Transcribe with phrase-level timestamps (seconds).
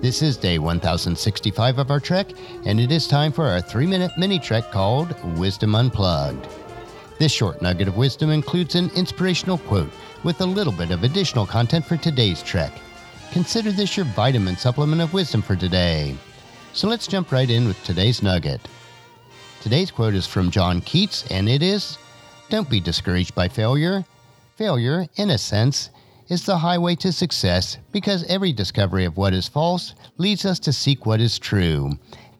[0.00, 2.28] This is day 1065 of our trek,
[2.64, 6.46] and it is time for our three minute mini trek called Wisdom Unplugged.
[7.18, 9.90] This short nugget of wisdom includes an inspirational quote
[10.22, 12.72] with a little bit of additional content for today's trek.
[13.32, 16.14] Consider this your vitamin supplement of wisdom for today.
[16.74, 18.60] So let's jump right in with today's nugget.
[19.62, 21.98] Today's quote is from John Keats, and it is
[22.50, 24.04] Don't be discouraged by failure.
[24.54, 25.90] Failure, in a sense,
[26.28, 30.72] is the highway to success because every discovery of what is false leads us to
[30.72, 31.92] seek what is true.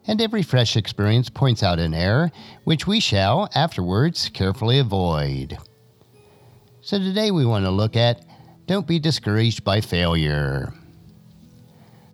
[0.05, 2.31] And every fresh experience points out an error,
[2.63, 5.57] which we shall, afterwards, carefully avoid.
[6.81, 8.25] So today we want to look at
[8.65, 10.73] Don't be discouraged by failure.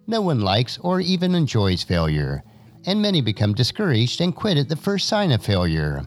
[0.08, 2.44] No one likes or even enjoys failure,
[2.86, 6.06] and many become discouraged and quit at the first sign of failure.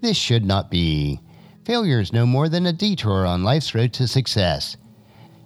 [0.00, 1.20] This should not be.
[1.64, 4.76] Failure is no more than a detour on life's road to success.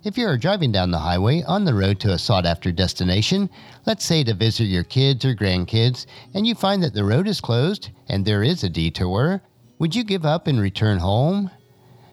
[0.08, 3.50] If you are driving down the highway on the road to a sought after destination,
[3.84, 7.42] let's say to visit your kids or grandkids, and you find that the road is
[7.42, 9.42] closed and there is a detour,
[9.78, 11.50] would you give up and return home?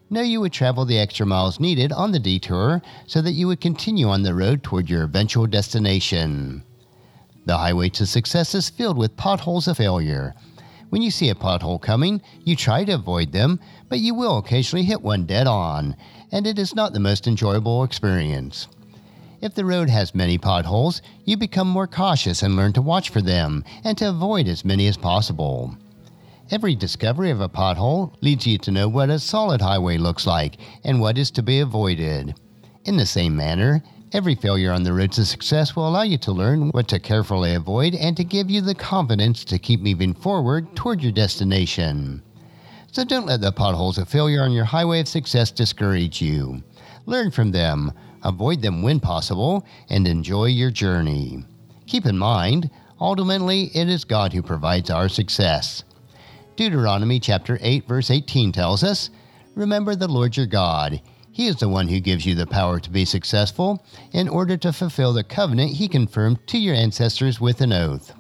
[0.10, 3.62] No, you would travel the extra miles needed on the detour so that you would
[3.62, 6.66] continue on the road toward your eventual destination.
[7.46, 10.36] The highway to success is filled with potholes of failure.
[10.90, 14.86] When you see a pothole coming, you try to avoid them, but you will occasionally
[14.86, 15.96] hit one dead on,
[16.32, 18.68] and it is not the most enjoyable experience.
[19.42, 23.22] If the road has many potholes, you become more cautious and learn to watch for
[23.22, 25.76] them and to avoid as many as possible.
[26.52, 30.58] Every discovery of a pothole leads you to know what a solid highway looks like
[30.84, 32.36] and what is to be avoided.
[32.86, 33.84] In the same manner,
[34.16, 37.54] every failure on the road to success will allow you to learn what to carefully
[37.54, 42.24] avoid and to give you the confidence to keep moving forward toward your destination.
[42.94, 46.64] So don't let the potholes of failure on your highway of success discourage you.
[47.06, 47.92] Learn from them,
[48.24, 51.44] avoid them when possible, and enjoy your journey.
[51.86, 52.70] Keep in mind,
[53.02, 55.84] ultimately, it is God who provides our success.
[56.56, 59.10] Deuteronomy chapter 8 verse 18 tells us,
[59.56, 61.02] Remember the Lord your God.
[61.36, 64.72] He is the one who gives you the power to be successful in order to
[64.72, 68.14] fulfill the covenant he confirmed to your ancestors with an oath.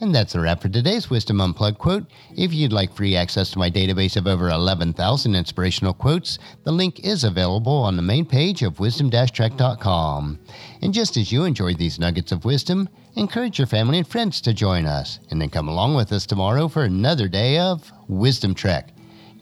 [0.00, 2.04] And that's a wrap for today's Wisdom Unplugged quote.
[2.36, 7.00] If you'd like free access to my database of over 11,000 inspirational quotes, the link
[7.00, 10.38] is available on the main page of wisdom-trek.com.
[10.82, 14.54] And just as you enjoyed these nuggets of wisdom, encourage your family and friends to
[14.54, 18.92] join us, and then come along with us tomorrow for another day of Wisdom Trek,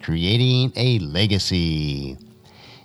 [0.01, 2.17] creating a legacy.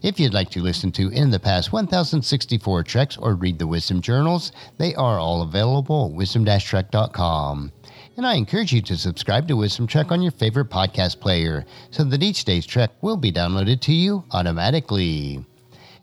[0.01, 3.99] If you'd like to listen to In the Past 1064 Treks or read the Wisdom
[3.99, 7.73] Journals, they are all available at wisdom-trek.com.
[8.15, 12.05] And I encourage you to subscribe to Wisdom Trek on your favorite podcast player so
[12.05, 15.43] that each day's trek will be downloaded to you automatically.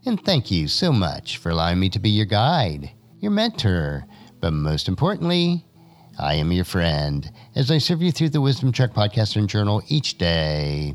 [0.04, 4.04] And thank you so much for allowing me to be your guide, your mentor,
[4.40, 5.64] but most importantly,
[6.18, 9.82] I am your friend as I serve you through the Wisdom Trek podcast and journal
[9.88, 10.94] each day.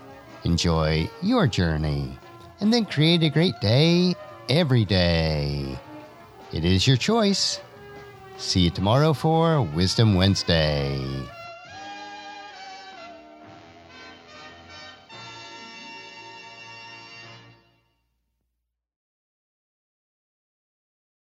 [0.43, 2.17] enjoy your journey,
[2.59, 4.15] and then create a great day
[4.49, 5.77] every day.
[6.51, 7.59] It is your choice.
[8.37, 10.99] See you tomorrow for Wisdom Wednesday.